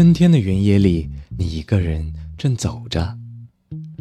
[0.00, 3.18] 春天的原野里，你一个人正走着，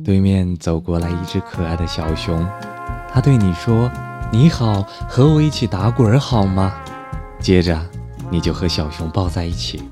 [0.02, 2.48] 对面走过来一只可爱的小熊，
[3.12, 3.92] 它对你说
[4.32, 6.74] ：“你好，和我一起打滚好吗？”
[7.42, 7.78] 接着，
[8.32, 9.84] 你就和小熊抱在一起，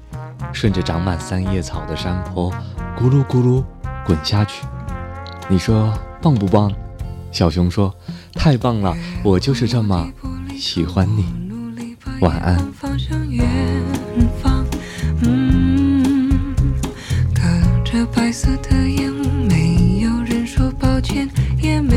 [0.54, 2.50] 顺着长满三叶草的山坡
[2.98, 3.62] 咕噜咕噜
[4.06, 4.66] 滚下去。
[5.50, 6.72] 你说棒不棒？
[7.34, 7.94] 小熊说
[8.32, 8.96] ：“太棒了，
[9.26, 10.10] 我就是这么
[10.58, 11.26] 喜欢你。”
[12.24, 12.58] 晚安。
[18.06, 21.30] 白色的烟雾，没有人说抱歉，
[21.62, 21.96] 也没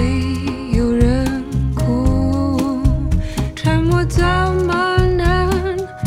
[0.72, 2.80] 有人哭。
[3.54, 5.50] 沉默怎么能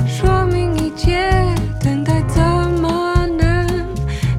[0.08, 1.30] 说明一切？
[1.82, 2.42] 等待怎
[2.82, 3.68] 么能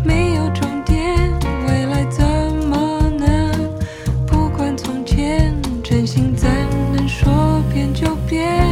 [0.04, 1.30] 没有终点？
[1.68, 2.24] 未来怎
[2.68, 3.70] 么能
[4.26, 5.54] 不管从前？
[5.82, 6.48] 真心怎
[6.94, 8.64] 能说变就变？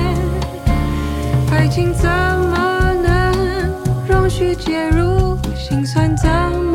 [1.51, 3.71] 爱情怎么能
[4.09, 5.37] 容许介入？
[5.57, 6.72] 心酸怎？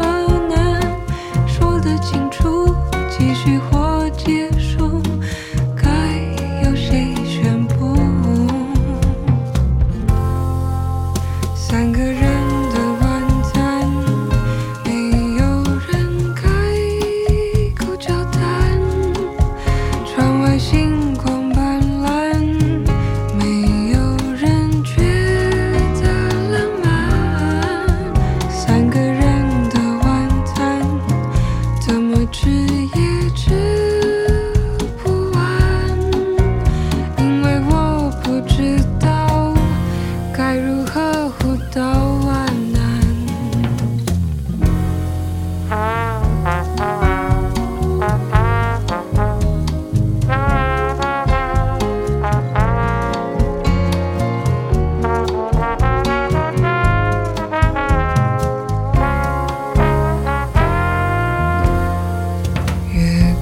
[11.77, 12.36] 两个人。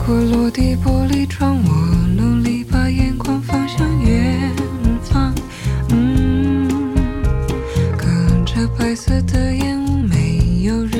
[0.05, 1.71] 过落地玻璃窗我
[2.15, 4.53] 努力把眼光放向远
[5.01, 5.33] 方
[5.89, 6.93] 嗯
[7.97, 8.05] 隔
[8.45, 10.94] 着白色的烟雾没有人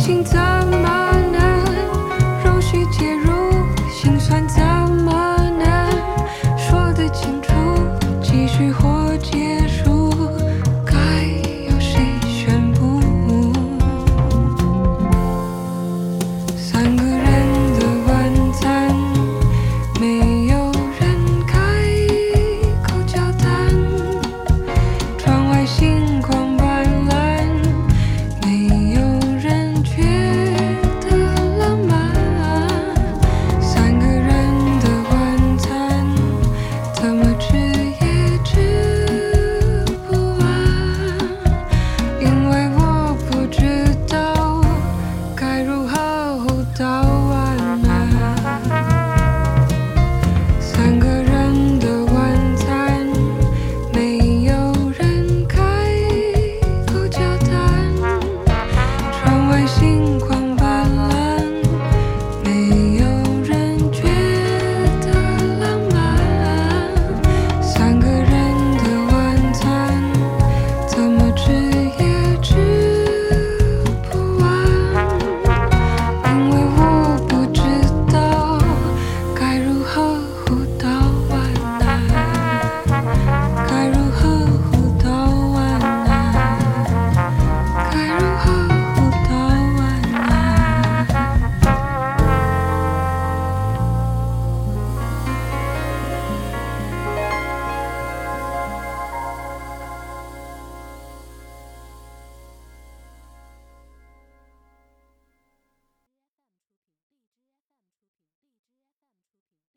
[0.00, 0.69] 心脏。